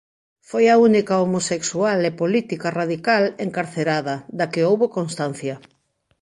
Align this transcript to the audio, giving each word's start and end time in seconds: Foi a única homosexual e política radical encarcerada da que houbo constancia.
Foi 0.49 0.65
a 0.69 0.75
única 0.87 1.21
homosexual 1.23 1.99
e 2.09 2.11
política 2.21 2.67
radical 2.79 3.23
encarcerada 3.45 4.15
da 4.37 4.45
que 4.51 4.65
houbo 4.69 4.85
constancia. 4.97 5.55